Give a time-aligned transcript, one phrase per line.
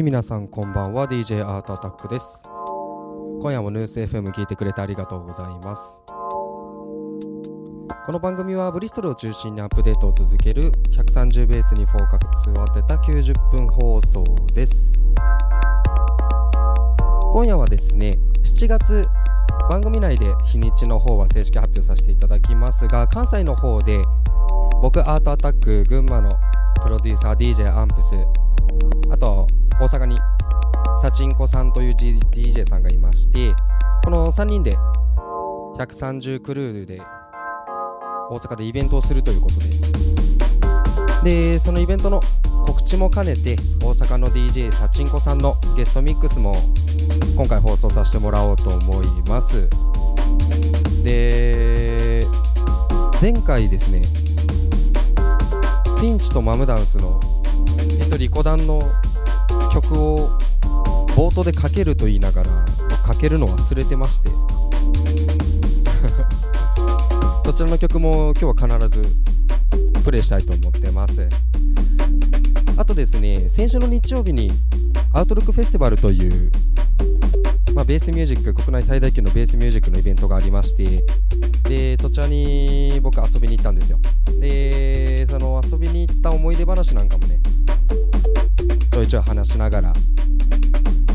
[0.00, 1.06] はい皆さんこんばんは。
[1.06, 2.42] DJ アートアタックです。
[3.42, 6.00] 今夜もヌース FM 聞いてくれてありがとうございます。
[6.06, 7.20] こ
[8.10, 14.24] の番組はブリストルを中心にアップデートを続ける130ベースにフォーカスを当てた90分放送
[14.54, 14.94] です。
[17.34, 19.06] 今夜はですね7月
[19.68, 24.02] 番組内で日にちの方は正式発表させていただきますが関西の方で
[24.80, 26.30] 僕アートアタック群馬の
[26.82, 28.14] プロデューサー DJ アンプス
[29.10, 29.46] あと
[29.80, 30.18] 大阪に
[31.00, 33.54] サチンコさんという DJ さんがいまして
[34.04, 34.76] この3人で
[35.78, 37.00] 130クルーで
[38.28, 39.70] 大阪でイベントをするということで。
[41.22, 42.22] でそのイベントの
[42.66, 46.54] 告知も兼ねて大阪の DJ サチンコさんのゲストミックスも
[47.36, 49.68] 今回放送させてもらおうと思います。
[51.02, 52.24] で
[53.20, 54.02] 前回ですね
[56.00, 57.20] ピンチとマムダンスの
[57.98, 58.82] えっとリコダンの
[59.72, 60.28] 曲を
[61.16, 62.64] 冒頭でかけると言いながらま
[62.98, 64.30] かけるの忘れてまして。
[67.44, 69.16] そちらの曲も今日は必ず
[70.04, 71.28] プレイしたいと思ってます。
[72.76, 74.52] あとですね先週の日曜日に
[75.12, 76.50] アウトロックフェスティバルという
[77.74, 81.04] まあ、ベースミュージック国内最大級のベースミュージックのイベントがありまして
[81.64, 83.98] でそちらに僕遊びに行ったんですよ。
[84.40, 89.92] でその遊びに行った思い出話なんかもねょいちょい話しながら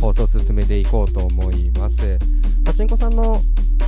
[0.02, 2.17] 放送進めていこうと思います。
[2.66, 3.41] サチンコさんの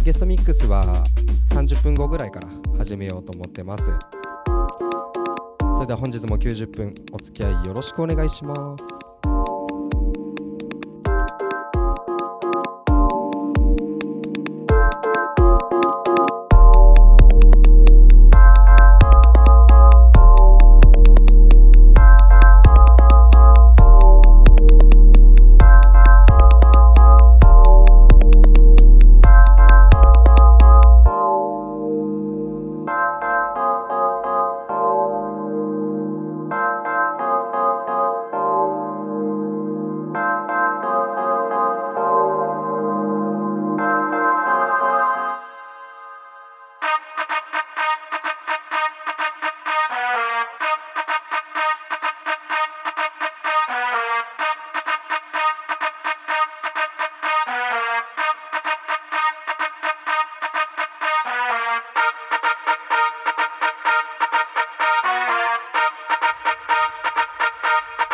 [0.04, 1.04] ゲストミックスは
[1.50, 3.86] 30分後ぐらいから始めようと思ってます。
[3.86, 9.07] それでは本日も90分お付き合いよろしくお願いします。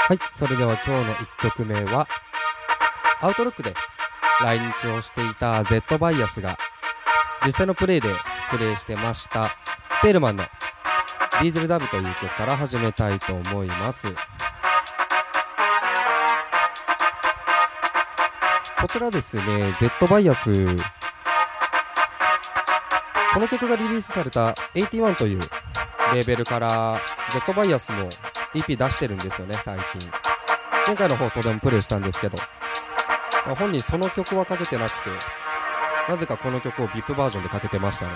[0.06, 2.06] はいそれでは今日の1曲目は
[3.22, 3.74] アウトロックで
[4.42, 6.58] 来日をしていた Z バイアスが
[7.46, 8.10] 実際のプレイで
[8.52, 9.56] プレイしてました
[10.02, 10.44] ペールマンの
[11.40, 14.14] 「ディーゼルダブ」という曲から始めたいと思います。
[18.82, 20.52] こちらですね Z バイアス。
[23.34, 25.40] この曲がリリースされた81という
[26.14, 27.00] レーベルから
[27.32, 28.10] Z バイアスの
[28.54, 30.10] EP 出してるんですよね、最近。
[30.86, 32.38] 前回の放送でもプレイしたんですけど、
[33.46, 34.98] まあ、本人その曲はかけてなくて、
[36.08, 38.12] なぜかこの曲を VIP バージョンでかけてましたね。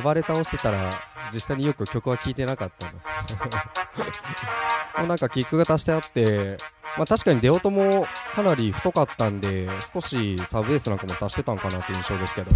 [0.00, 0.90] 暴れ倒してたら
[1.32, 2.92] 実際によく曲は聴いてなかったの。
[4.98, 6.56] もうなんかキックが足してあって
[6.96, 12.50] まあ確かに出音もかなり太かったんで少しサブエースなんかも足してたんかなって印象ですけど。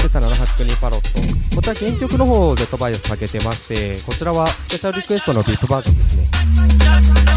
[0.00, 1.56] 今朝782パロット。
[1.56, 7.27] こちら原曲の方を Z バイアスかけてましてこちらはスペシャルリクエストのビートバージョンですね。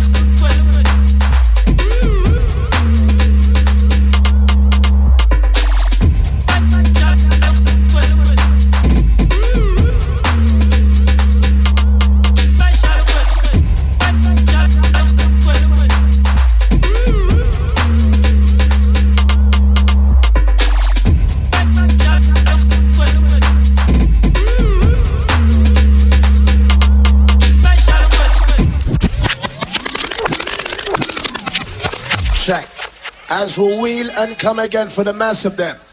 [33.41, 35.90] As we wheel and come again for the mass of them.4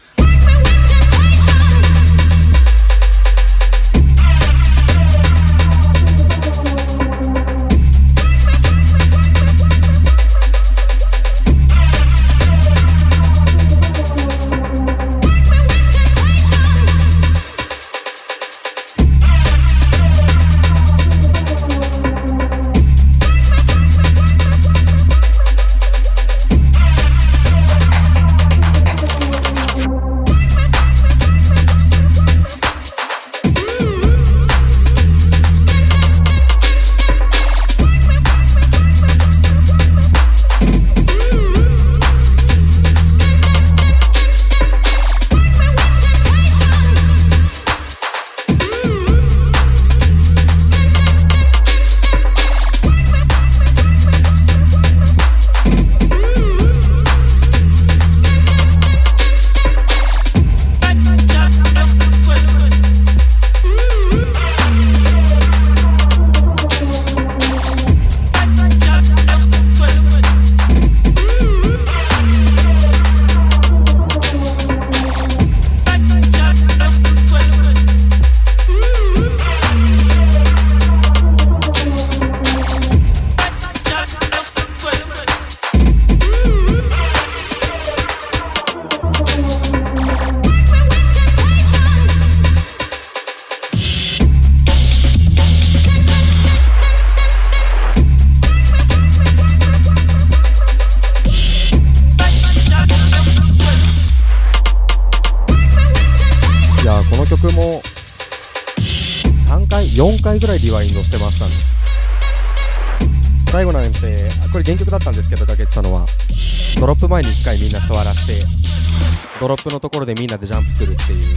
[119.49, 121.35] ロップ前に1回みんな座らせてドロップのところでみんなでジャンプするっていう。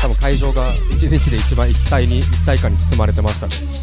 [0.00, 3.81] 多分会場が1日で一番一体に一体感に包まれてましたね。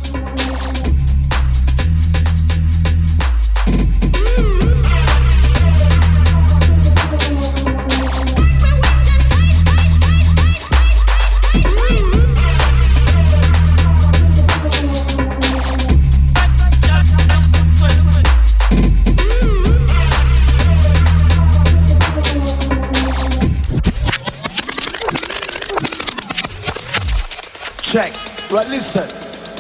[28.51, 29.03] Right, listen.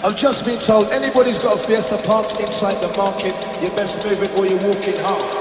[0.03, 4.23] I've just been told anybody's got a Fiesta parked inside the market, you best move
[4.23, 5.38] it or you're walking hard.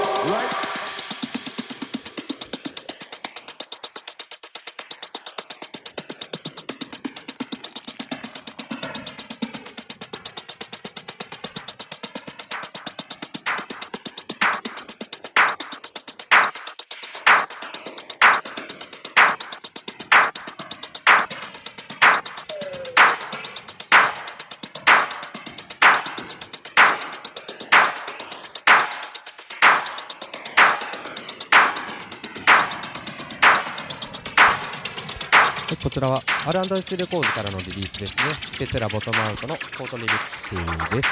[35.99, 38.23] ちらは R&S レコーズからのリリースですね。
[38.57, 41.09] ベテラボトムアウトのコートリミックスです。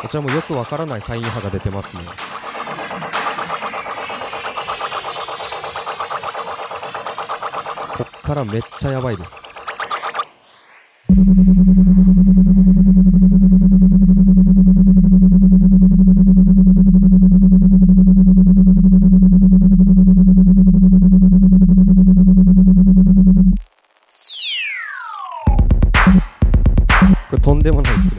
[0.00, 2.02] こちらもよくわからないサイン波が出てますね。
[7.96, 9.53] こっからめっちゃやばいです。
[27.64, 28.13] でもないっす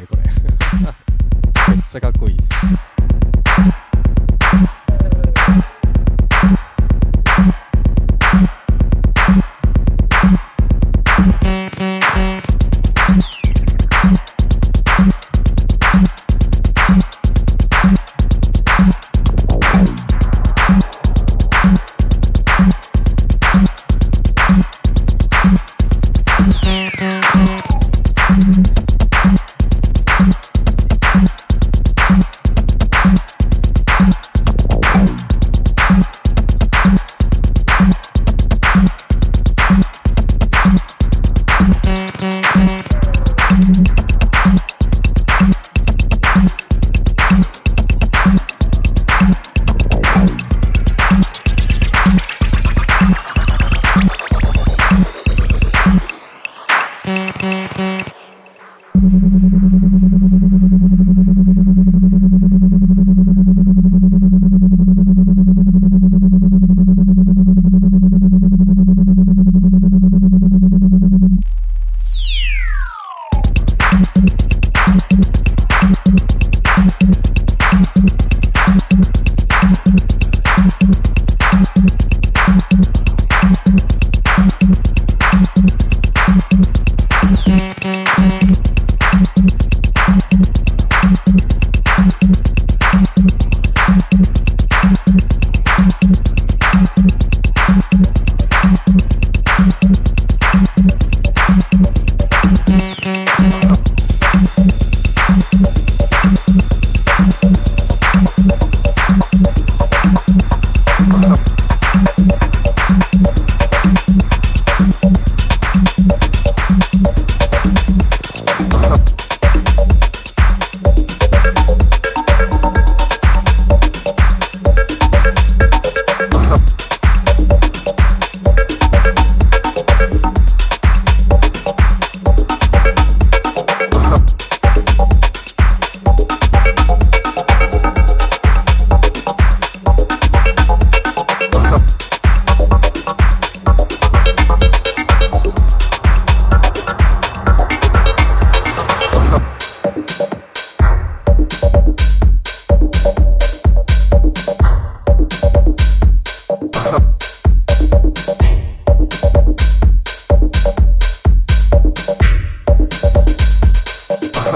[164.46, 164.52] こ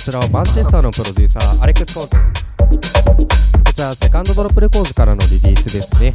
[0.00, 6.14] ちらはマンチェスターのプロデューサーアレックス・コートこちらはセカンドドロップレコーズからのリリースですね。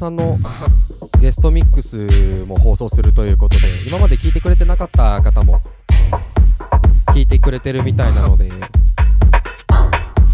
[0.00, 0.38] さんの
[1.20, 5.60] ゲストミックスも放送するということで今まで聞いてくれてなかった方も
[7.08, 8.48] 聞いてくれてるみたいなので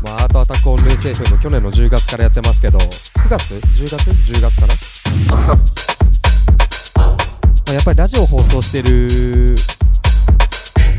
[0.03, 4.75] まあアートアタックオンルース FM 去年の10月からやってますけど9月 ?10 月 ?10 月かな？
[5.35, 5.55] ま
[7.71, 9.57] あやっぱりラジオ放送してる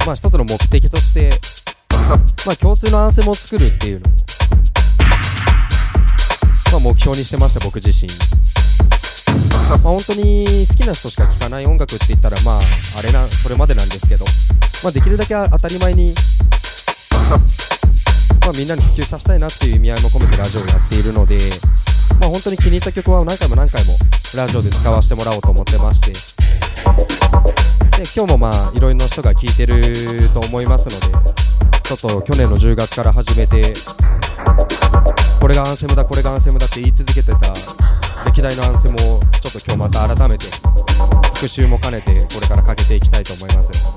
[0.05, 1.29] まあ一つの目的として
[2.45, 4.26] まあ共通のアンセムを作るっていうのを
[6.71, 8.09] まあ、目標にしてました僕自身。
[9.69, 12.62] まあ本当に好きな人しか聴かない音楽って言ったらまあ
[12.97, 14.25] あれなそれまでなんですけど、
[14.83, 16.13] まあ、できるだけ当たり前に、
[18.41, 21.38] まあ、みんなに普及させたいなっていう意味合いも込めてラジオをやっているので、
[22.19, 23.97] まあ、本当に気に入った曲は何回も何回も
[24.36, 26.13] ラジオで使わせてもらおうと思ってまして。
[27.97, 30.92] で今日もまあいろいろな人が聴いてると思いますの
[31.24, 31.31] で
[31.81, 33.74] ちょっと去年の10月から始めて
[35.39, 37.37] これがアンセムだこれがアンセムだって言い続けてた
[38.25, 40.45] 歴代のアンセムをちょっと今日また改めて
[41.35, 43.97] 復習も兼ねてこれからかけていきたいと思います。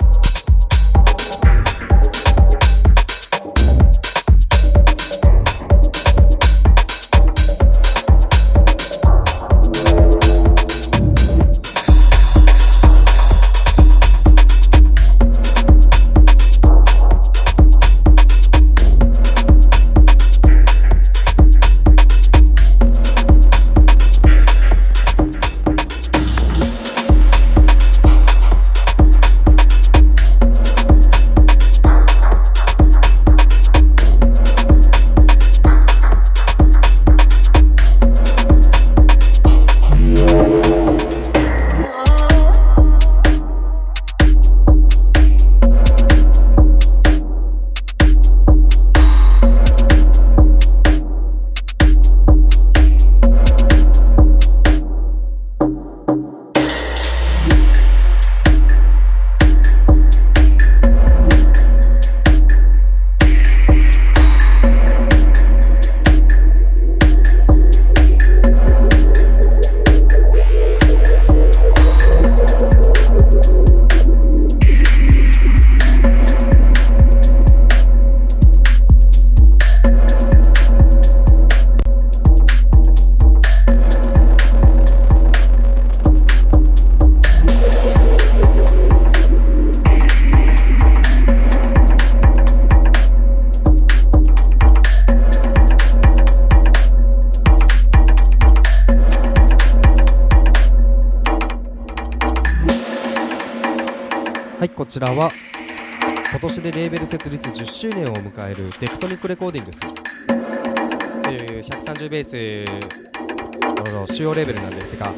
[108.30, 115.12] 迎えるテクトニックレコーディングスという130ベースの主要レベルなんですが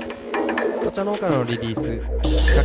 [0.83, 2.03] こちらの方からのリリース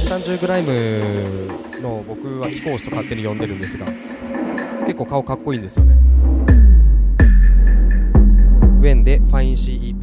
[0.07, 3.85] 130グライムの僕は貴公子と勝手に呼んでるんですが
[4.85, 5.97] 結構顔かっこいいんですよね。
[8.79, 9.96] ウェンでファイン CEP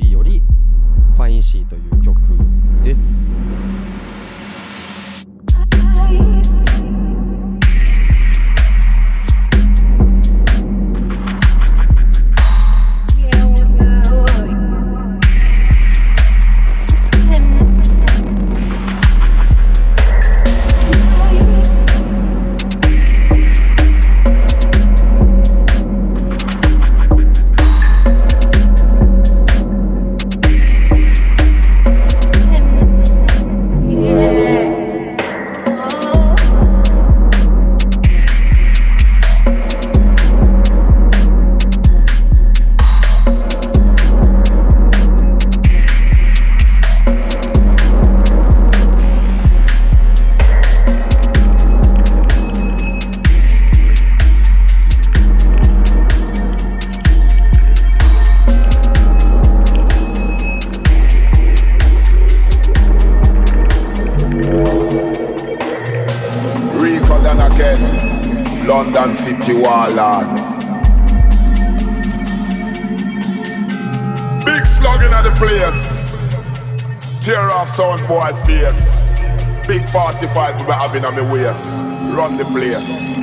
[81.05, 82.17] 45 we having on waist.
[82.17, 83.15] Run the place.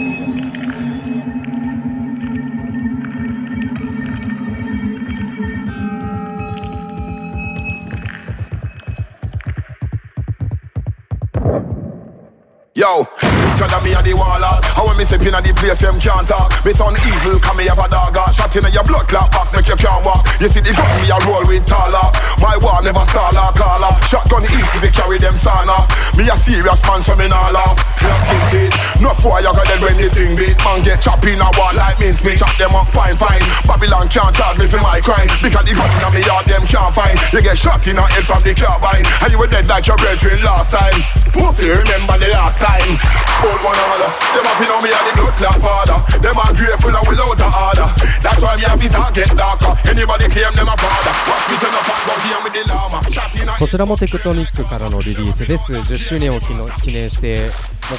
[12.74, 14.58] Yo, because me and the waller.
[14.74, 16.50] How when me step in the place, them can't talk.
[16.66, 18.26] Me turn evil, come me have a dagger.
[18.34, 20.26] Shot in your blood clot back, make you can't walk.
[20.40, 22.11] You see the gun me a roll with taller.
[22.42, 24.04] My war never stall or call up.
[24.04, 25.86] Shotgun easy, they carry them son off.
[26.18, 27.91] Me a serious man, so me not laugh.
[28.01, 28.73] Just it.
[29.01, 30.57] No boy, you got them when the thing beat.
[30.63, 33.43] Man get chopped in a wall like mince, me chop them up fine, fine.
[33.67, 35.29] Babylon can't charge me for my crime.
[35.43, 37.17] Because the gun in me yard, them can't find.
[37.33, 39.05] You get shot in a head from the carbine.
[39.21, 41.01] And you were dead like your brethren last time.
[41.35, 42.97] Pussy, remember the last time.
[43.45, 44.11] Old one order.
[44.33, 45.99] Them up know me are the blood clot father.
[46.23, 47.89] Them are grateful and without a order.
[48.23, 49.77] That's why we have his heart get darker.
[49.85, 51.13] Anybody claim them a father.
[51.29, 52.99] Watch me turn up and go here with the llama.
[53.11, 57.51] Shot in a こちらもテクトニックからのリリースです10周年を記の記念して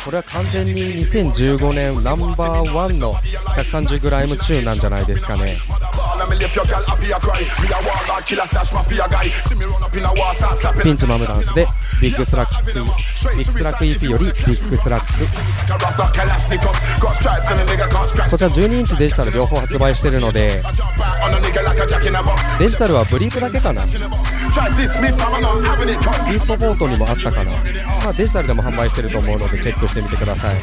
[0.04, 5.56] これは完全に2015年ナンバーワンの 130g チューンなんじゃないですかね。
[10.82, 11.66] ピンチマムダンスで
[12.00, 12.80] ビッグスラックビ
[13.44, 15.12] ッグスラック EP よりビッグスラック。
[18.30, 20.62] こちら12インチデジタル両方発売してるので
[22.58, 23.84] デジタルはブリーフだけかな。
[23.84, 27.52] ビートボートにもあったかな、
[28.12, 30.55] デジタルでも販売してると思うのでチェクしてみてください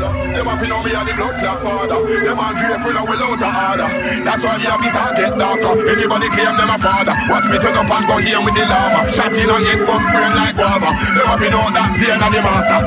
[0.00, 2.00] Them up know me are the blood clot father.
[2.24, 3.88] Them are grateful and without a order.
[4.24, 5.88] That's why we have his heart get darker.
[5.90, 7.14] Anybody claim them a father.
[7.28, 9.10] Watch me turn up and go here with the llama.
[9.12, 10.94] Shot in a head, bust brain like guava.
[11.12, 12.80] Them up know that Zane and the master.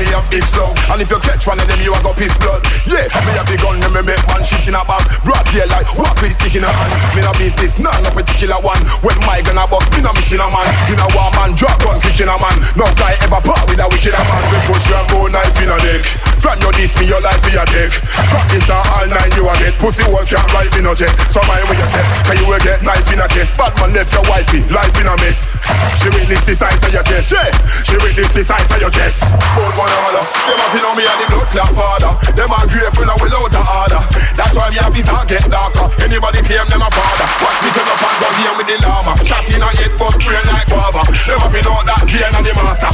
[0.00, 2.16] Me me have big slug And if you catch one of them you a go
[2.16, 2.64] piss blood.
[2.88, 5.04] Yeah, me have the gun and me make man shit in a bag.
[5.28, 6.92] Broad here like walk with stick in a hand.
[7.12, 8.80] Me no business, none no particular one.
[9.04, 10.64] When my gun a bust, me no mission a man.
[10.88, 12.56] You know war man, drop gun kick in a man.
[12.80, 14.42] No guy ever part with a wicked a man.
[14.48, 16.04] We push your bone knife in a dick
[16.40, 17.92] From your diss me your life be a dick
[18.32, 21.40] Practice a all nine you a get Pussy work can't ride in no jet So
[21.46, 23.56] mind what you say Can you will get knife in a chest.
[23.56, 25.38] Bad man left your wifey, life in a mess.
[26.00, 27.32] She witness the sight of your chest.
[27.32, 27.50] Yeah.
[27.84, 29.20] She witness the sight of your chest.
[29.54, 32.12] Both one order Them a know me and the blood clot father.
[32.34, 34.02] Them are grateful and without a order.
[34.38, 35.86] That's why we have his heart get darker.
[36.02, 37.26] Anybody claim them a father.
[37.42, 39.12] Watch me turn up and go here with the llama.
[39.26, 41.02] Shot in a head bust brain like guava.
[41.26, 42.90] Them a know that Zane and the master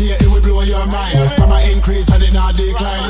[0.00, 1.18] T8, it will blow your mind.
[1.36, 3.09] From an increase and it not decline.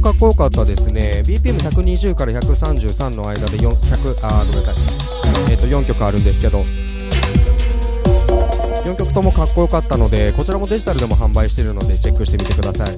[0.00, 4.74] かっこよかったですね BPM120 から133の間で4 0あごめんなさい、
[5.50, 6.62] えー、と4曲あるんですけど。
[8.86, 12.96] 4曲ともかっこよかったのでこちらもデジタルでも販売しているのでチェックしてみてください、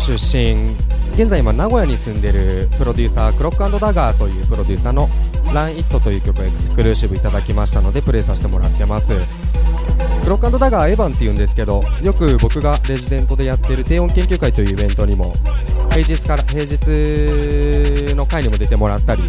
[0.00, 0.76] 出身。
[1.14, 5.08] 現在今名古屋に住んでるプロデューサークロックダガーというプロデューサーの
[5.52, 9.12] 「ラン・イット」という曲をエクスクルーシブいただきましたのでプレイさせてもらってます。
[10.22, 15.32] クロックダガーエヴァンっていうんですけどよく僕がレジデントでやってる低音研究会というイベントにも
[15.90, 19.22] 平日から平日の会にも出てもらったり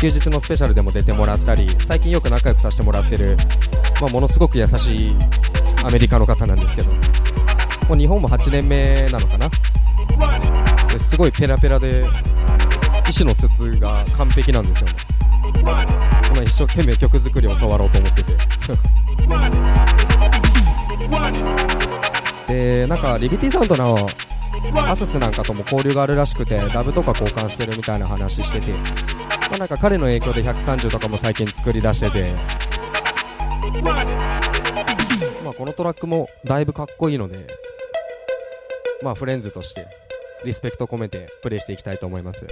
[0.00, 3.36] 休日のスペシャルでも出てもらったり最近よく仲良くさせてもらってる、
[4.00, 5.16] まあ、ものすごく優しい
[5.84, 6.90] アメリカの方なんですけど
[7.88, 9.50] もう日本も8年目なのかな？
[10.88, 14.94] ですごいペラペラで意思の疎通が完璧なんですよね。
[16.30, 18.32] 今一生懸命曲作りを教わろうと思ってて。
[22.48, 24.08] でなんかリビティサウンドの
[24.88, 28.78] アススなんかとも交流があるらしくてダブとか交換してるみたいな話してて、ま
[29.54, 32.32] あ、なんか彼の影響で130とかも最近作り出してて。
[35.44, 37.46] まあこのトラックもだいぶかっこいいので
[39.02, 40.07] まあフレンズとして。
[40.44, 42.46] リスペクト込めてプレイしていきたいと思います。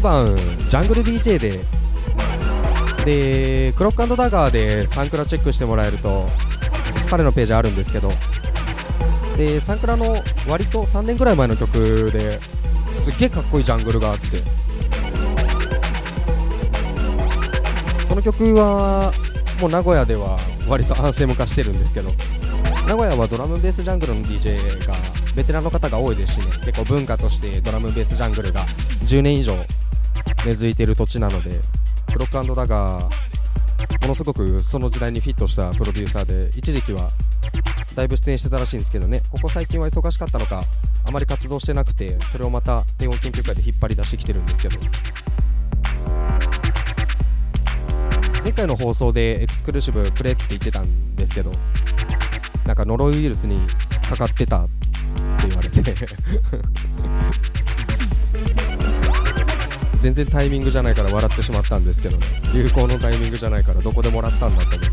[0.00, 1.60] もともとエヴァンジャングル DJ で。
[3.04, 6.28] でクロックダガーでサンクラチェックしてもらえると
[7.08, 8.12] 彼のページあるんですけど。
[9.36, 12.38] でサンクラの割と3年ぐらい前の曲で
[12.92, 14.26] すっげえかっこいいジャングルがあって。
[18.06, 19.12] その曲は
[19.60, 22.10] もう名古屋では割とアンセム化してるんですけど。
[22.86, 24.94] 名古屋はドラムベースジャングルの DJ が
[25.36, 26.46] ベテランの方が多いですしね。
[26.64, 28.62] 結構文化としてドラムベースジャングルが
[29.04, 29.54] 10年以上
[30.44, 31.50] 根付いている土地なので
[32.12, 33.04] クロックダガー
[34.02, 37.08] ものすごくその時代にフィットしたプロデューサーで一時期は
[37.94, 39.20] だいぶ出演してたらしいんですけどね。
[39.30, 40.62] ここ最近は忙しかったのか
[41.06, 44.78] あまり活動してなくてそれをまた低音研究会で引っ張り出してきてるんですけど。
[48.42, 51.52] 前回の放送でエクスクルーシブプレイって言ってたんですけど
[52.64, 53.60] なんかノロウイルスに
[54.08, 54.68] かかってたっ
[55.42, 55.82] て言われて。
[60.00, 62.26] 全然タイミングじゃないから笑ってしまったんですけどね。
[62.54, 64.86] 流行のタイミングじゃないからどこでもらったんだと思って、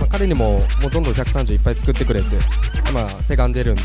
[0.00, 2.28] まあ、彼にももうどんどん130いっぱい作ってくれて
[2.88, 3.82] 今せがんでるんで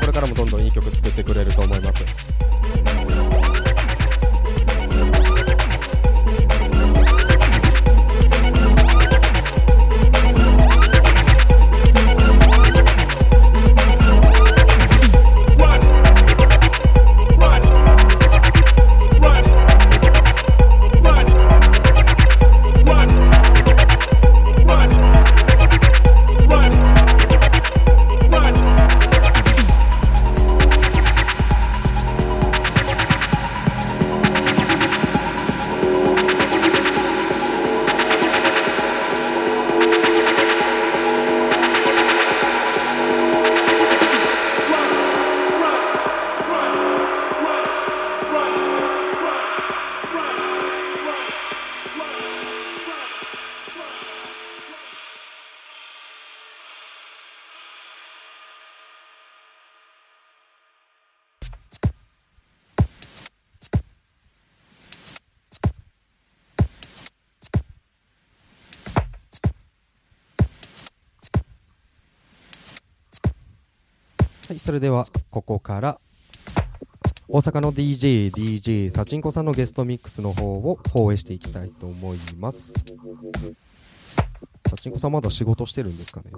[0.00, 2.51] これからもどんどんいい曲作ってくれると思います。
[74.72, 76.00] それではここから
[77.28, 82.72] 大阪の DJ、DJ、サチンコさんのゲストミックスの方を放映していきたいと思います。
[84.66, 86.30] サチンコさんまだ仕事してるんですかね？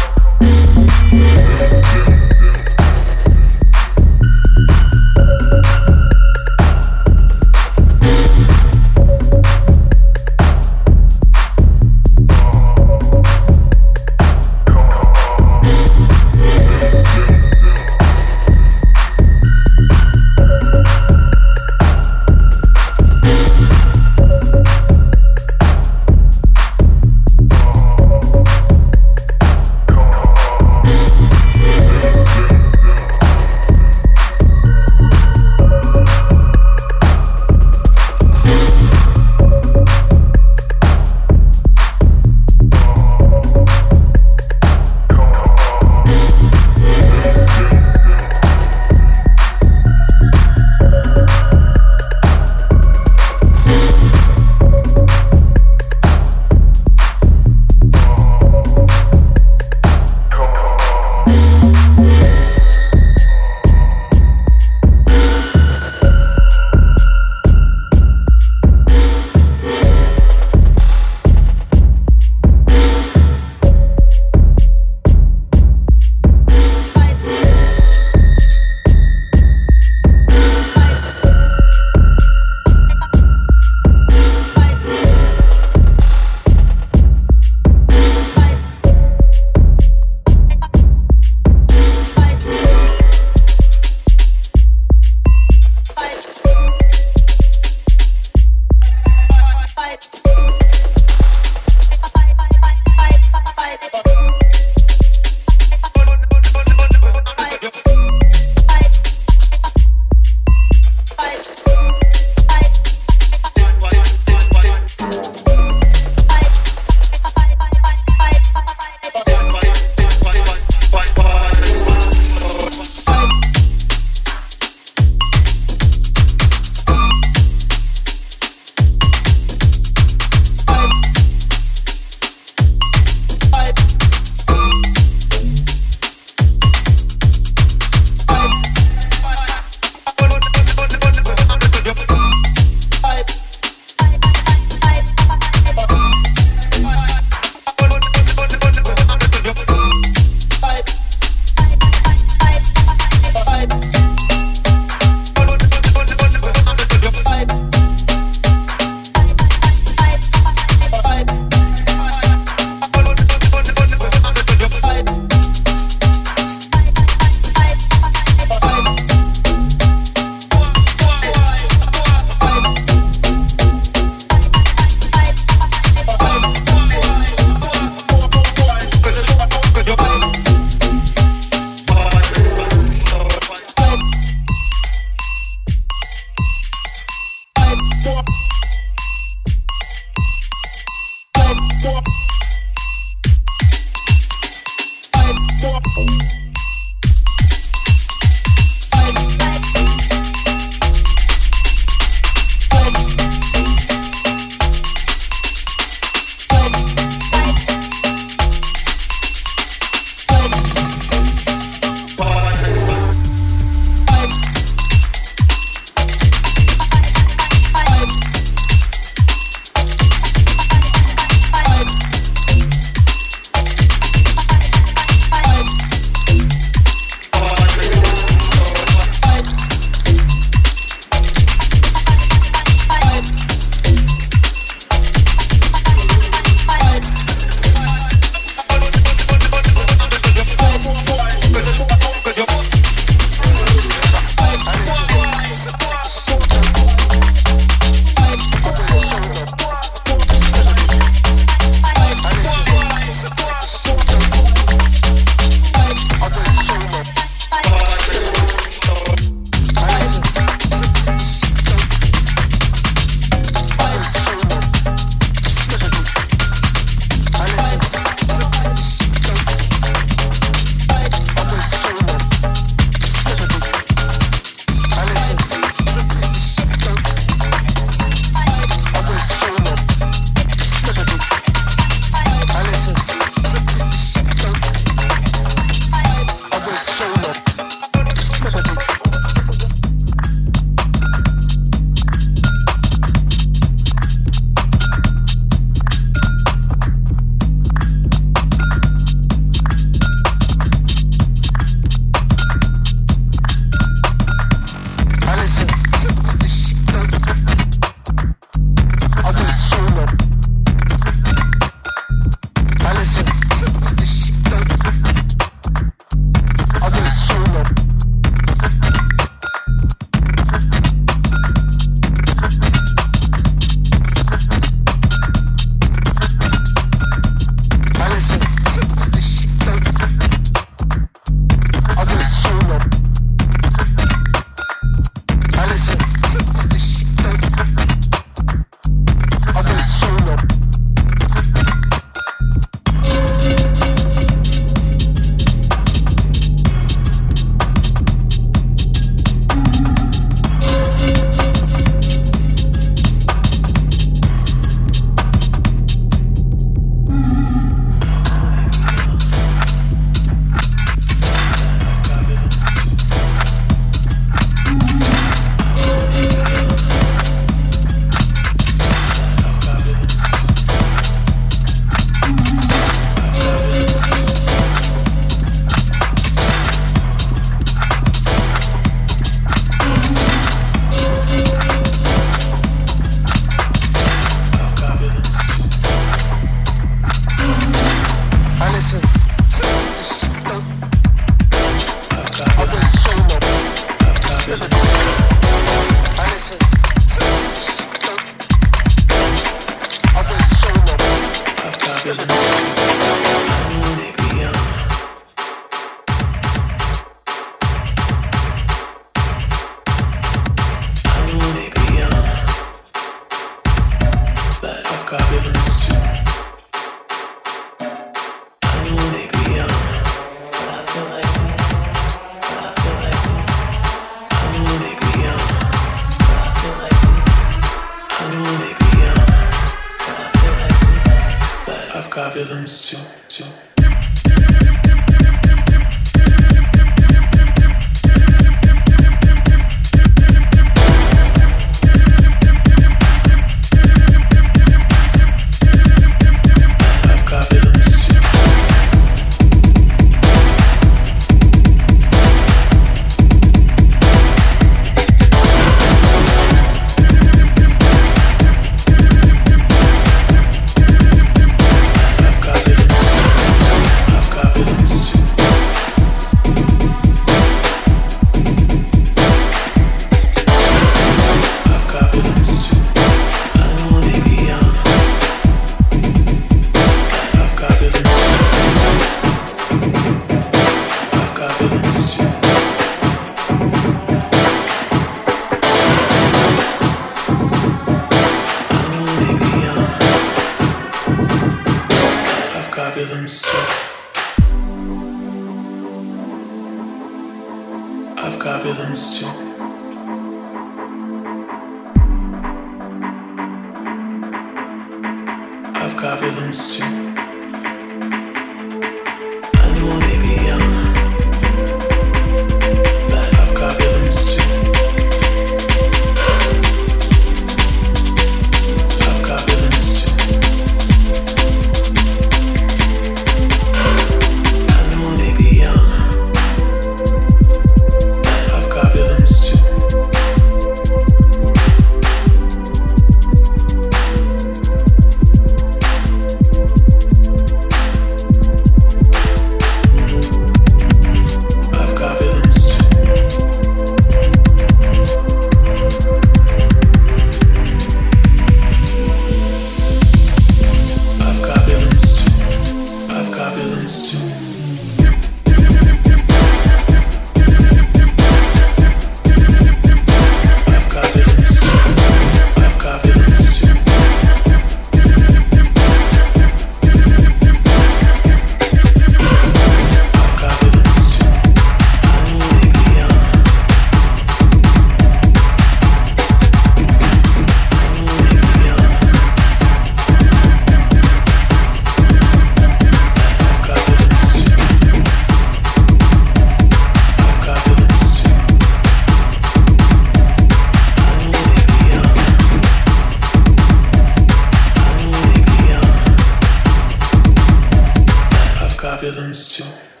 [599.01, 600.00] Villains too.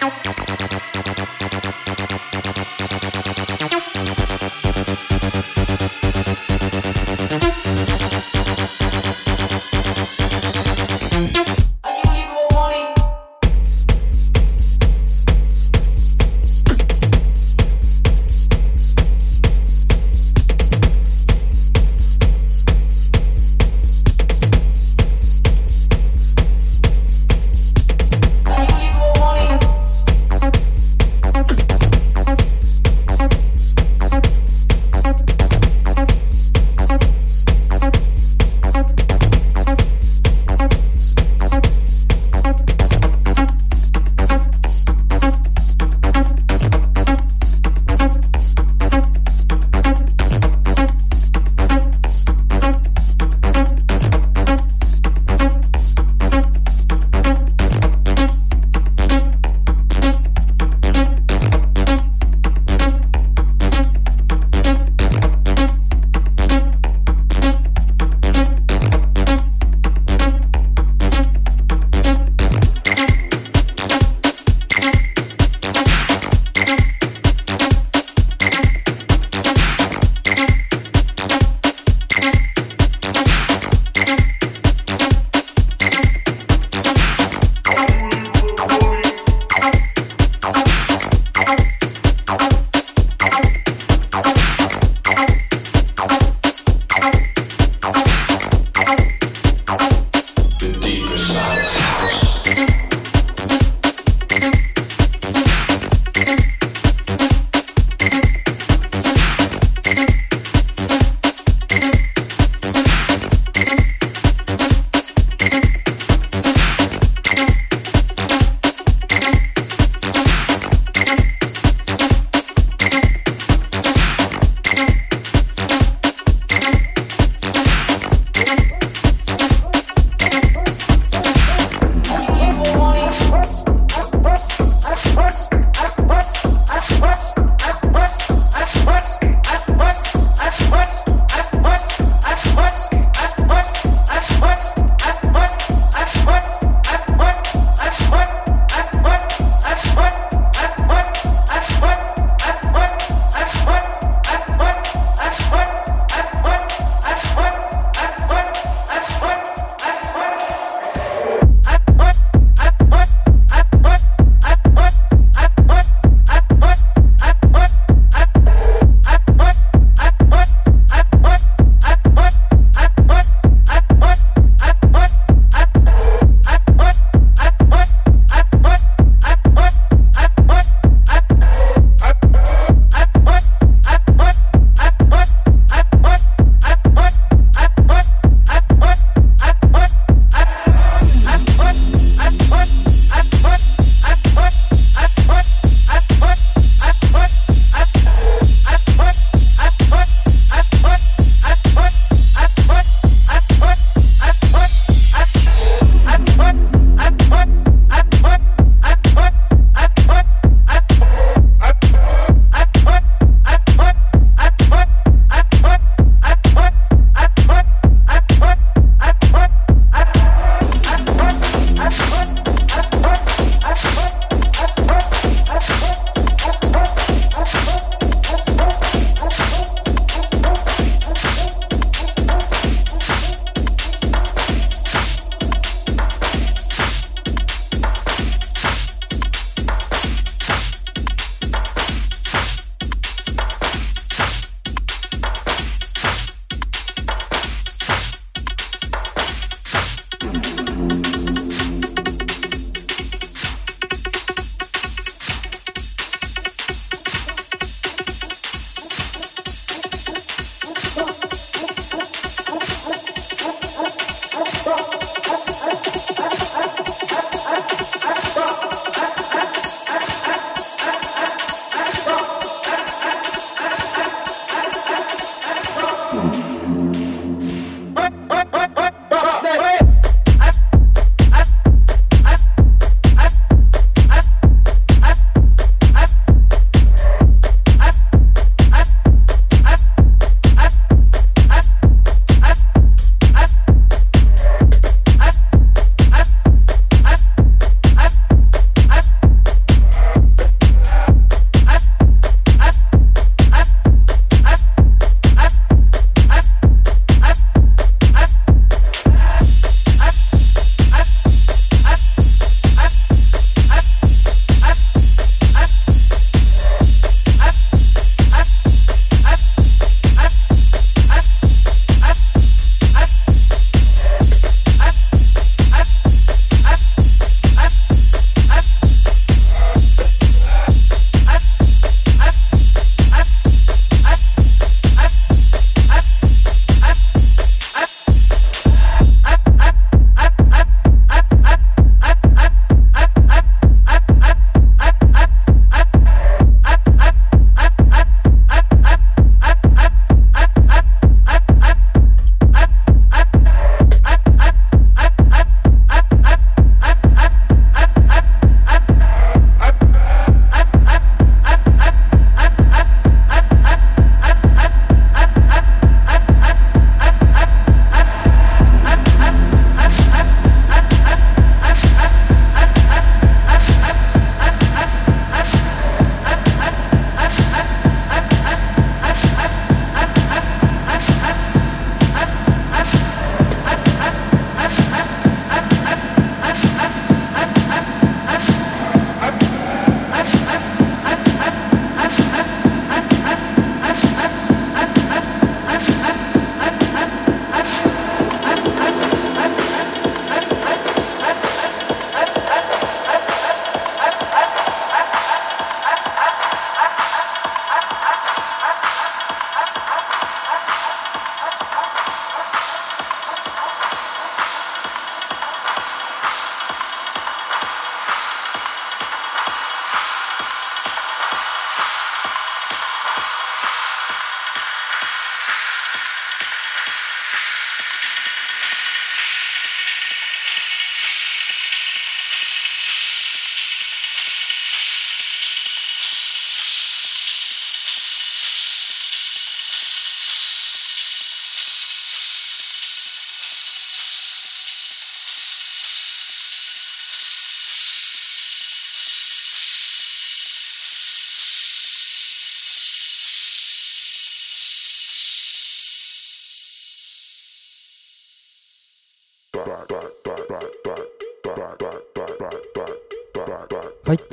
[0.00, 0.37] Ow, ow, ow.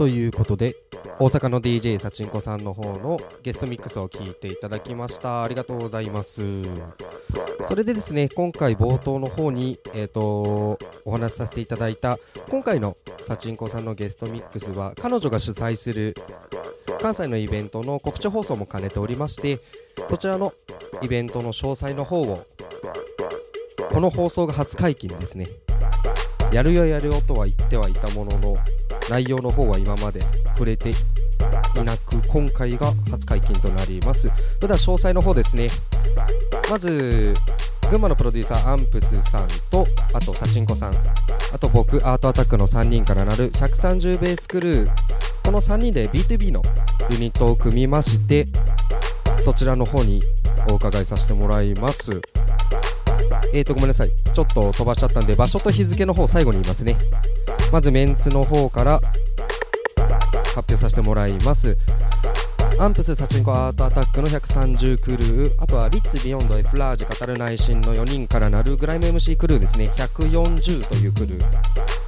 [0.06, 0.76] ということで
[1.18, 5.44] 大阪の DJ サチンコさんの方のゲストミックスを聞いていただきました。
[5.44, 6.44] ありがとうございます。
[7.68, 12.20] それでですね今回冒頭の方にえっ、とお話しさせていただいた
[12.52, 16.14] 今回のサチンコさんのゲストミックスは彼女が主催する
[17.02, 19.60] 関西のイベントの告知放送も兼ねておりまして
[20.08, 20.54] そちらの
[21.02, 22.46] イベントの詳細の方を
[23.92, 25.48] この放送が初解禁ですね。
[26.52, 28.58] やるよやるよとは言ってはいたものの
[29.10, 30.22] 内容の方は今まで
[30.54, 30.96] 触れてい
[31.84, 34.32] なく今回が初解禁となります。
[34.60, 35.70] それ詳細の方ですね。
[36.70, 37.36] まず
[37.90, 40.96] 群馬のプロデューサーアンプスさんとあとサチンコさん。
[41.54, 44.92] あと僕アートアタックの3人からなる130ベースクルー。
[45.44, 46.64] この3人で B2B の
[47.12, 48.48] ユニットを組みまして
[49.40, 50.24] そちらの方に
[50.68, 52.20] お伺いさせてもらいます。
[53.56, 54.12] えーとごめんなさい。
[54.34, 56.98] ちょっと飛ばしちゃったんで場所と日付の方最後に言いますね。
[57.72, 59.00] まずメンツの方から
[60.48, 61.78] 発表させてもらいます。
[62.78, 65.64] アンプスサチンコアートアタックの130クルー。
[65.64, 69.90] あとはリッツビヨンドエフラージ語る内心の4人からなるグライム MC クルーですね。
[69.96, 71.46] 140というクルー。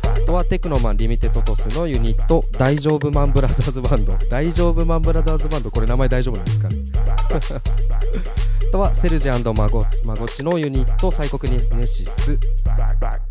[0.03, 4.17] あとはテクノマンリミテッドトスのユニット大丈夫マンブラザーズバンド。
[4.29, 6.75] 大丈夫マンブラザーズバンドこれ名前大丈夫なんですかね？
[8.67, 12.37] あとはセルジマゴマゴチのユニットサイコクネシス。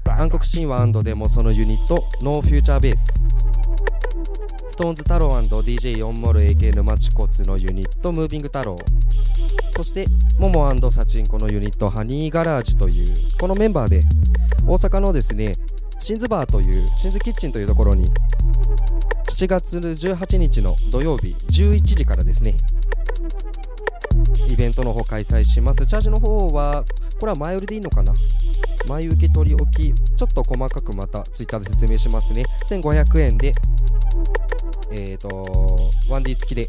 [0.06, 3.22] 暗黒神話デモそのユニットノーフューチャーベース。
[4.70, 8.76] ストーンズ太郎 &DJ4 モル AK 沼地骨のユニットムービング太郎
[9.76, 10.06] そして
[10.38, 14.02] モモサチンコのユニットハニーガラージというこのメンバーで
[14.66, 15.54] 大阪のですね
[15.98, 18.06] シンズバーというシンズキッチンというところに
[19.30, 22.54] 7月18日の土曜日11時からですね
[24.48, 25.86] イベントの方開催します。
[25.86, 26.84] チャージの方は
[27.18, 28.12] これは前売りでいいのかな？
[28.88, 32.44] 前受け取り置きちょっと細かくまたツイッターで説明しますね。
[32.68, 33.52] 1500円で
[34.92, 35.28] えーと
[36.08, 36.68] 1D 付きで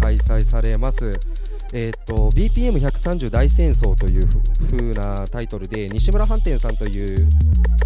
[0.00, 1.10] 開催されます。
[1.74, 4.26] えーと BPM130 大戦争という
[4.70, 7.28] 風なタイトルで西村飯店さんという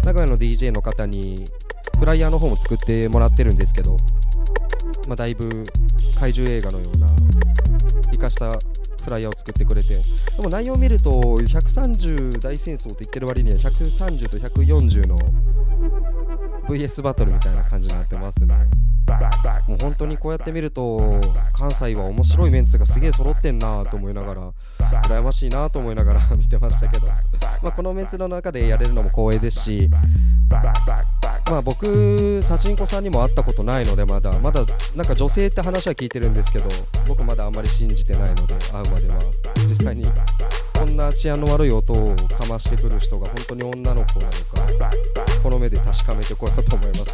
[0.05, 1.45] 名古屋の DJ の方に
[1.99, 3.97] フライヤーの方も作ってもらってるんですけど、
[5.07, 5.63] まあ、だいぶ
[6.19, 7.07] 怪獣映画のような
[8.11, 8.57] 生かした
[9.03, 9.95] フライヤーを作ってくれて。
[9.95, 10.01] で
[10.41, 15.17] も内容を見ると130大戦争と言ってる割には130と140の
[16.67, 18.55] VS バトルみたいな感じになってますね。
[19.67, 21.21] もう本当にこうやって見ると
[21.53, 24.51] 関西は面白いメンツがすげえ揃ってんなと思いながら
[25.07, 29.89] 羨ましいなと思いながら 見てましたけど、まあ、このメンツの中でやれるのも光栄ですし。
[31.45, 34.65] まあ僕サチンコさんにも会ったことないのでまだまだ
[34.95, 36.69] なんか女性って話は聞いてるんですけど
[37.07, 39.21] 僕まだあんまり信じてないので会うまでは。
[39.67, 40.05] 実際に
[40.73, 44.91] こんな治安の悪い音をかましてくる人が本当に女の子なのか
[45.41, 47.05] この目で確かめてこようと思います。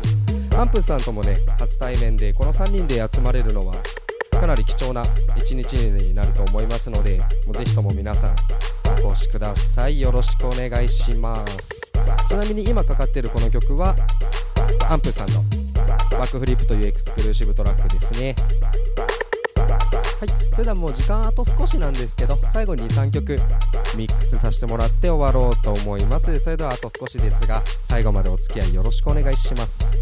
[0.56, 3.76] アンプさんともね初対面でこの3人で集まれるのは
[4.32, 5.06] かなり貴重な
[5.38, 8.36] 一日になると思いますのでぜひとも皆さん
[9.04, 10.00] お越しください。
[10.00, 11.92] よろしくお願いします。
[12.28, 13.96] ちなみに今かかってるこの曲は
[14.88, 15.44] アンプさんの
[16.12, 18.36] バックフリップというエクスクルーシブトラックですね。
[20.20, 20.30] はい。
[20.52, 23.40] それではもう時間あと少しなんですけど最後に3曲
[23.96, 26.38] ミックスさせてもらって終わろうと思います。
[26.40, 30.02] それではあと少しですが最後までお付き合いよろしくお願いします。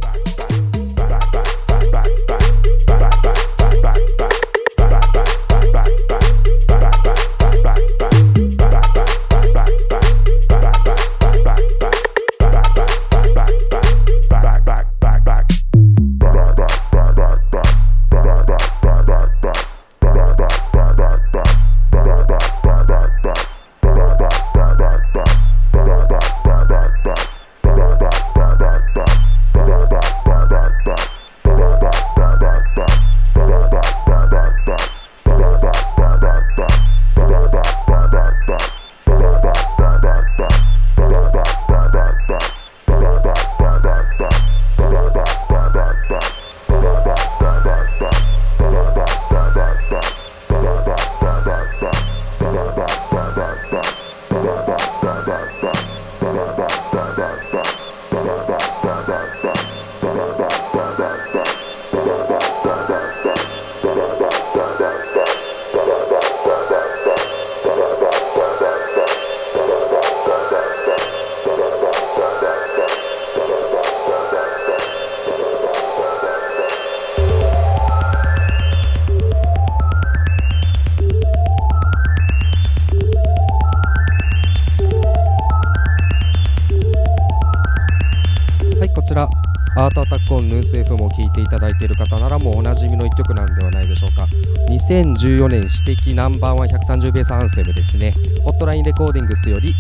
[91.38, 94.28] ていただいている方ならもうおなじみの一曲なんではないでしょうか。
[94.70, 99.74] 2014年私的ナンバーワン130ベースアンセムですねホットラインレコーディングスより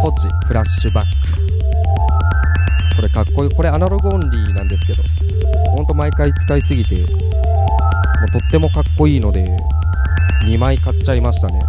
[0.00, 1.10] ホッジフラッシュバック
[2.96, 3.50] これかっこいい。
[3.54, 5.02] これアナログオンリーなんですけど
[5.70, 7.06] ほんと毎回使いすぎても
[8.26, 9.48] うとってもかっこいいので
[10.46, 11.62] 2枚買っちゃいましたね。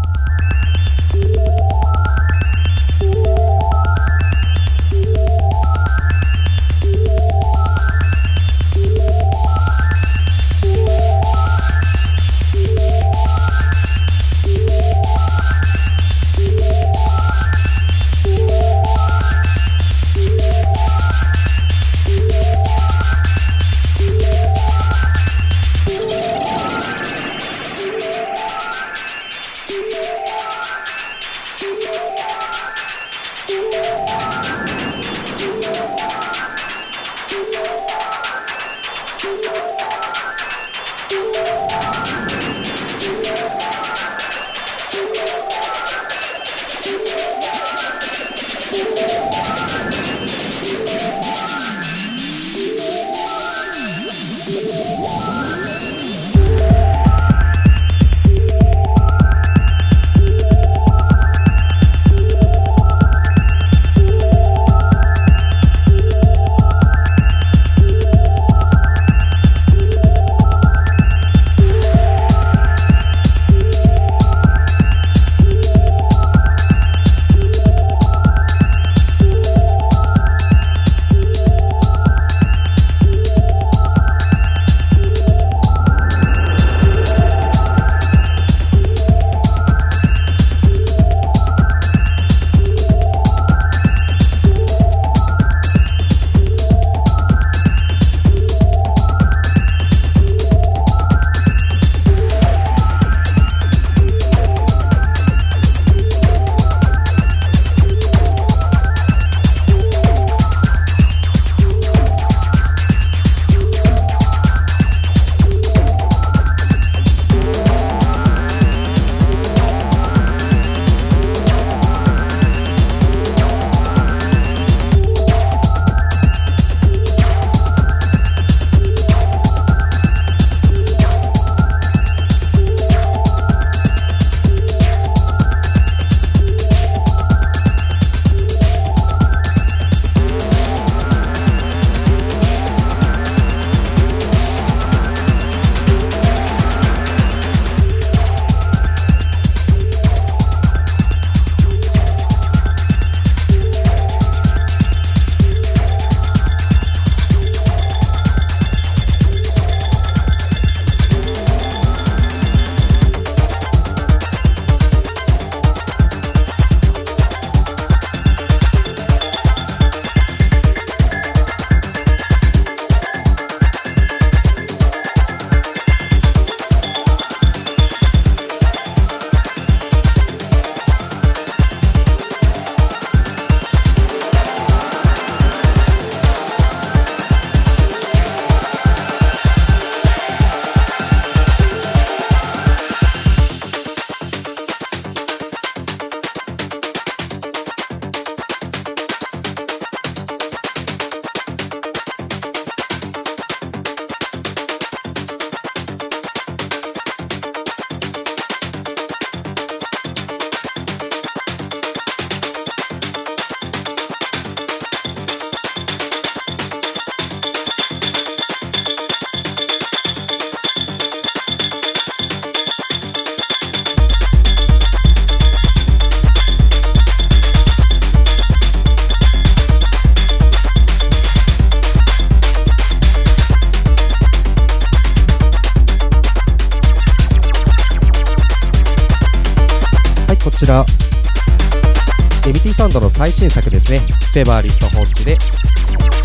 [243.42, 243.98] 新作ですね。
[243.98, 245.34] フェバーリストホッチで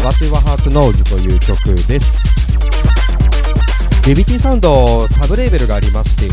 [0.04, 2.20] What Your Heart Knows という曲です。
[4.06, 6.26] エビティサウンドサブレーベルがありまして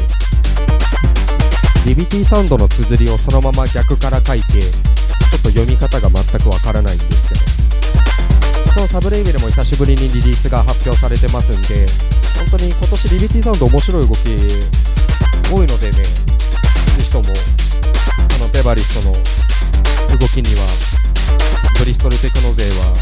[1.89, 7.35] エビティサウンドの綴りをそのまま逆から書いてちょっと読み方が全くわからないんですけ
[8.67, 8.73] ど。
[8.75, 11.85] このサブレーベルも久しぶりにリリースが発表されてますんで
[12.35, 14.35] 本当に今年リビティサウンド面白い動き
[15.47, 16.11] 多いのでねぜ
[16.99, 17.31] ひともこ
[18.43, 19.52] のペバリストの
[20.09, 20.67] 動きには
[21.79, 22.93] ブリストルテクノ勢は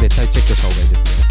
[0.00, 1.22] 絶対チェックした方がいいですね。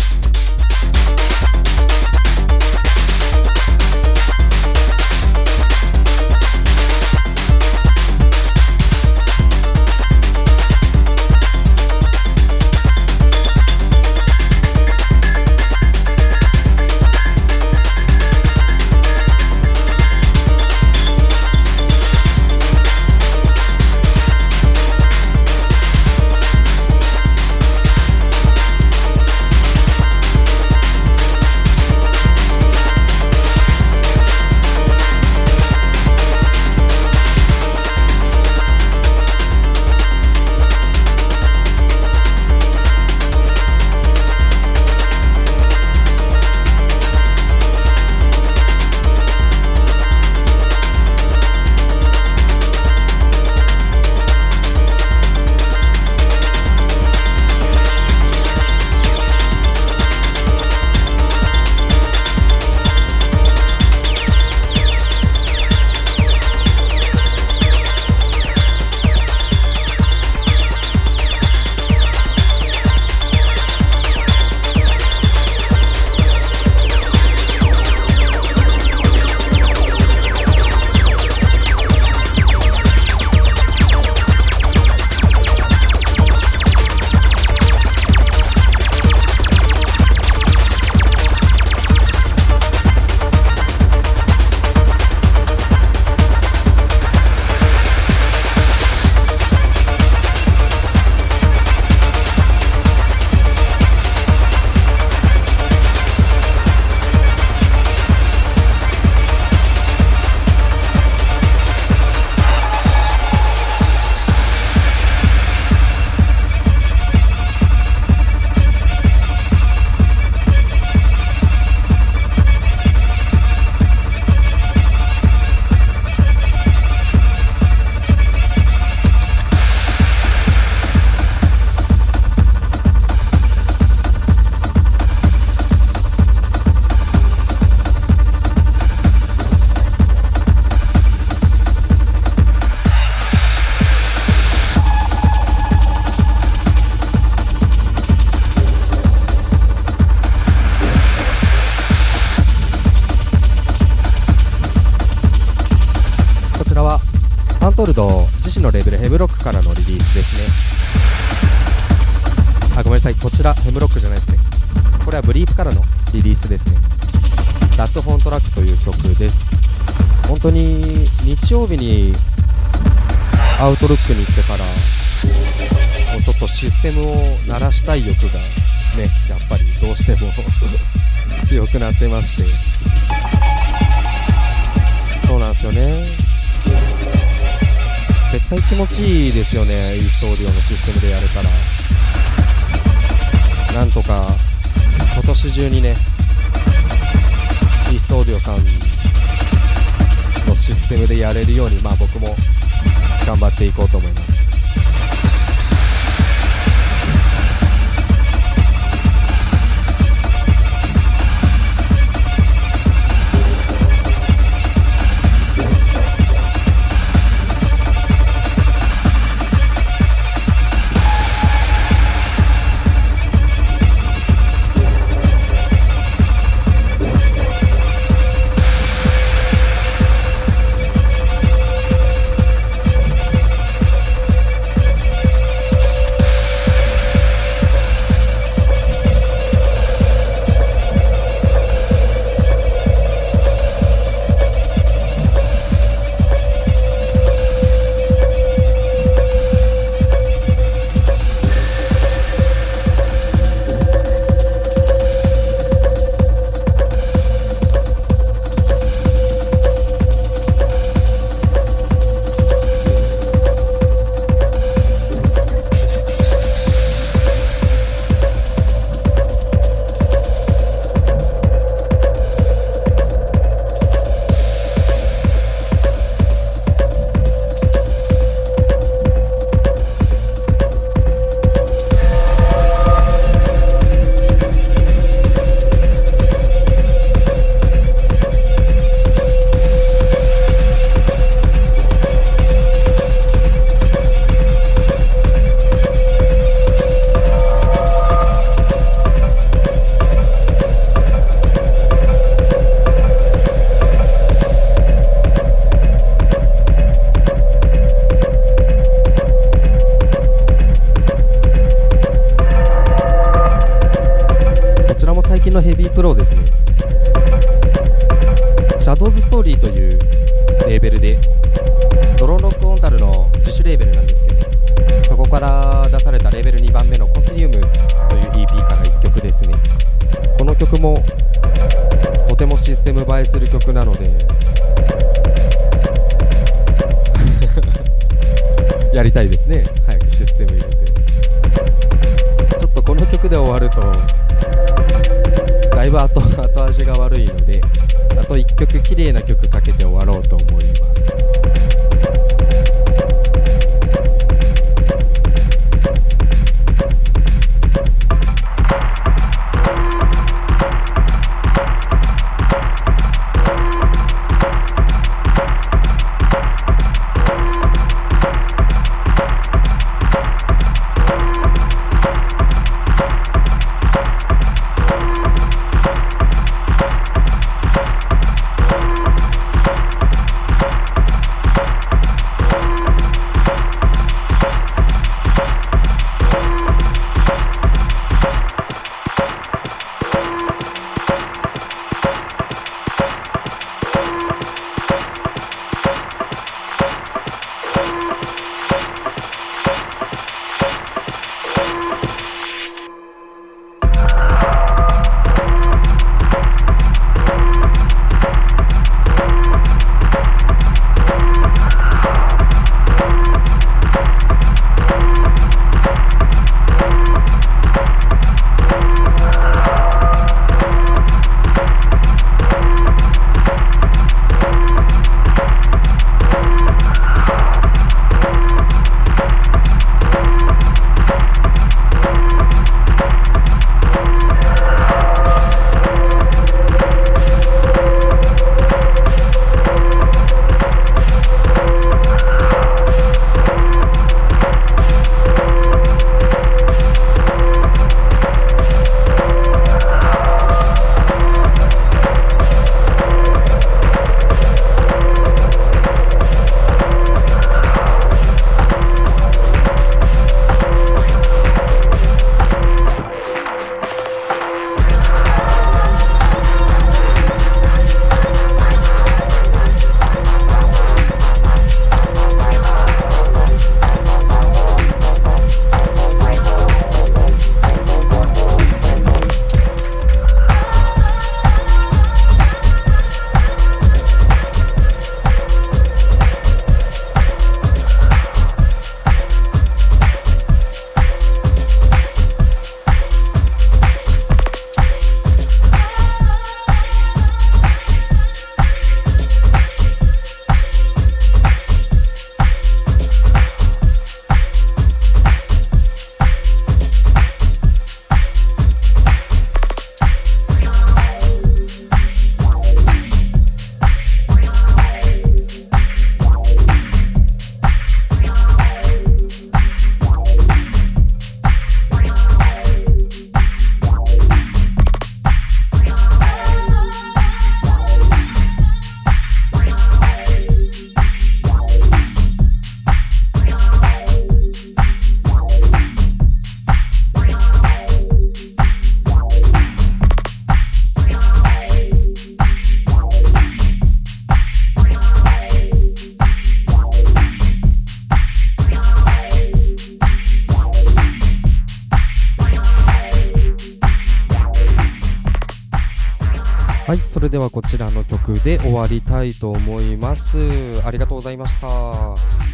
[557.31, 560.37] ではこちらの曲で終わりたいと思います。
[560.85, 561.67] ありがとうございました。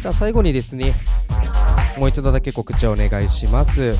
[0.00, 0.94] じゃあ最後にですね
[1.98, 3.90] もう一度だけ告知をお願いします。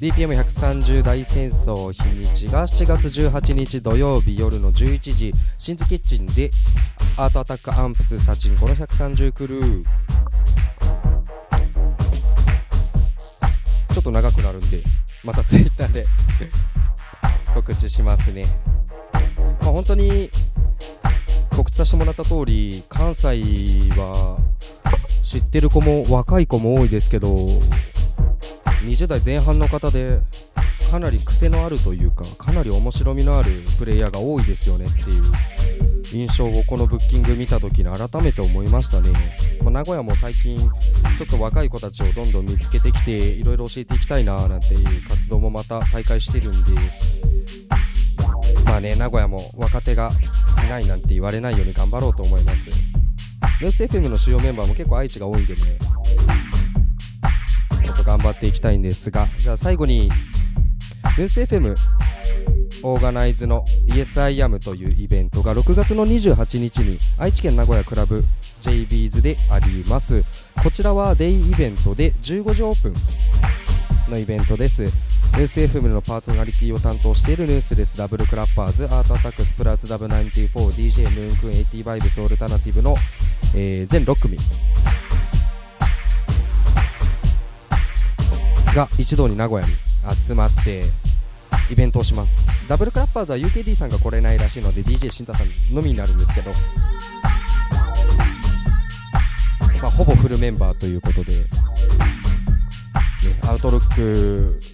[0.00, 6.50] BPM130 大戦争日にちが7月18日土曜日夜の11時シンズキッチンで
[7.18, 9.84] アートアタックアンプスサチンコの130クルー。
[13.92, 14.80] ちょっと長くなるんで
[15.22, 16.06] またツイッターで
[17.54, 18.73] 告知しますね。
[19.64, 20.28] まあ、本当に
[21.56, 23.40] 告知させてもらった通り関西
[23.92, 24.38] は
[25.24, 27.34] 知ってる子も若い子も多いですけど
[28.84, 30.20] 20代前半の方で
[30.90, 35.22] かなり癖のあるというかかなり面白みのあるプレイヤーが多いですよねっていう
[36.12, 39.10] 印象をこのブッキング見た時に改めて思いましたね、
[39.62, 40.68] まあ、名古屋も最近ちょ
[41.24, 47.33] っと若い子たちをどんどん見つけてきていろいろ教えていきたいななんていう活動もまた再開してるんで
[48.64, 50.10] まあね名古屋も若手が
[50.64, 52.70] いないなんて言われないように頑張ろうと思います。
[53.60, 55.60] ヌース FM の主要メンバーも結構愛知が多いんでね。
[57.84, 60.08] ちょっと頑張っていきたいんですがじゃあ最後に
[61.18, 61.74] ヌース FM
[62.82, 68.24] オーガナイズの YesIAM というイベントが6月の28日に愛知県名古屋クラブ
[68.62, 70.22] JBs であります。
[70.62, 72.94] こちらはデイイベントで15時オープン
[74.10, 74.84] のイベントです。
[75.42, 77.98] ース FM のパーソナリティを担当しているヌースです。
[77.98, 82.94] ダブルクラッパーズアートアタックスプラッツダブ 94DJ ムーンクン80バイブスオルタナティブの、
[83.56, 84.36] えー全6組。
[88.74, 89.72] が一堂に名古屋に
[90.24, 90.84] 集まって
[91.70, 92.68] イベントをします。
[92.68, 96.50] ダブルクラッパーズは UKD さんが来れないらしいので DJ シンタさんのみになるんですけど、
[99.82, 101.38] まあ、ほぼフルメンバーということで、ね、
[103.42, 104.73] アウトロック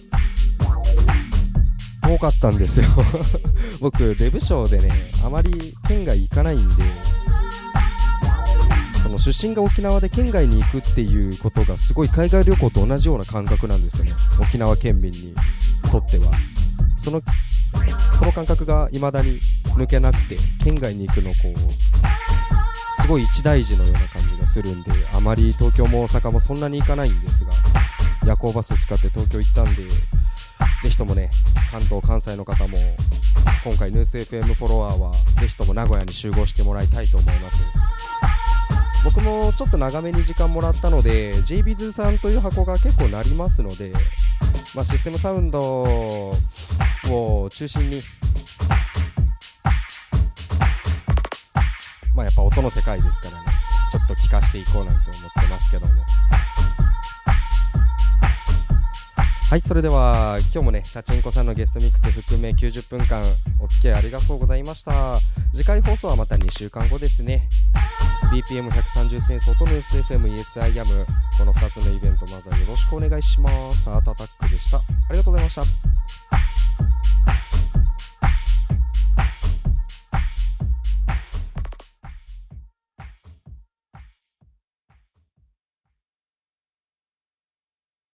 [2.13, 2.87] 多かったんですよ。
[3.81, 4.91] 僕デブ賞でね
[5.25, 5.51] あまり
[5.87, 6.83] 県外行かないんで
[9.03, 14.13] その出身が沖縄で県外に行くっていうことがすごい海外旅行と同じような感覚なんですよね。
[14.39, 15.33] 沖縄県民に
[15.89, 16.31] とっては。
[16.97, 17.21] その
[18.19, 19.39] その感覚が未だに
[19.75, 27.51] 抜けなくて県外に行くのこうすごい一大事のような感じがするんであまり東京も大阪もそんなに行かないんですが
[28.25, 29.83] 夜行バス使って東京行ったんで
[30.83, 31.29] ぜひともね
[31.71, 32.77] 関東関西の方も
[33.63, 37.63] 今回ヌース FM フォロワーはぜひとも名古屋に集合してもらいたいと思います。
[39.03, 43.91] 僕もちょっと長めに時間もらったので JBiz さんという箱が結構なりますので、
[44.75, 47.99] まあ、システムサウンドを中心に
[52.13, 53.51] まあやっぱ音の世界ですからね
[53.91, 55.93] ちょっと聞かせていこうなんて思ってますけども。
[59.51, 63.21] はいそれでは今日もねタチンコさんのゲストミックス含め90分間
[63.59, 65.15] お付き合いありがとうございました。
[65.53, 67.49] 次回放送はまた2週間後ですね。
[68.31, 71.05] BPM130 戦争とヌース FMESIAM
[71.37, 73.89] この2つのイベントまずはよろしくお願いします。
[73.89, 74.77] アートアタックでした。
[74.77, 75.63] ありがとうございました。